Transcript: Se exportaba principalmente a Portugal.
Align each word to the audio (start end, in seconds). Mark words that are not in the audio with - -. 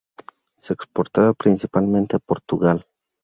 Se 0.57 0.73
exportaba 0.73 1.35
principalmente 1.35 2.15
a 2.15 2.19
Portugal. 2.19 2.87